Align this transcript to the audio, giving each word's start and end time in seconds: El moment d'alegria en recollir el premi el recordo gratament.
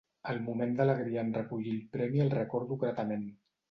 El 0.31 0.39
moment 0.45 0.73
d'alegria 0.79 1.25
en 1.27 1.31
recollir 1.41 1.77
el 1.77 1.87
premi 1.99 2.27
el 2.29 2.37
recordo 2.39 2.83
gratament. 2.89 3.35